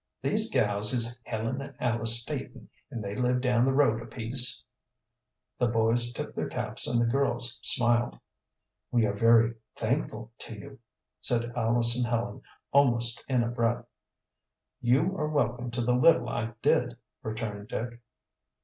These 0.23 0.49
gals 0.51 0.93
is 0.93 1.21
Helen 1.25 1.61
and 1.61 1.75
Alice 1.79 2.23
Staton, 2.23 2.69
and 2.89 3.03
they 3.03 3.13
live 3.15 3.39
down 3.39 3.65
the 3.65 3.71
road 3.73 4.01
a 4.01 4.07
piece." 4.07 4.63
The 5.59 5.67
boys 5.67 6.11
tipped 6.11 6.35
their 6.35 6.49
caps 6.49 6.87
and 6.87 6.99
the 6.99 7.05
girls 7.05 7.59
smiled. 7.61 8.17
"We 8.89 9.05
are 9.05 9.13
very 9.13 9.53
thankful 9.75 10.31
to 10.39 10.55
you," 10.55 10.79
said 11.19 11.53
Alice 11.55 11.95
and 11.95 12.07
Helen, 12.07 12.41
almost 12.71 13.23
in 13.27 13.43
a 13.43 13.49
breath. 13.49 13.85
"You 14.79 15.15
are 15.17 15.27
welcome 15.29 15.69
to 15.69 15.81
the 15.81 15.93
little 15.93 16.29
I 16.29 16.55
did," 16.63 16.97
returned 17.21 17.67
Dick. 17.67 18.01